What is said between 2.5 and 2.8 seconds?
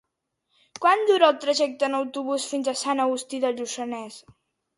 fins a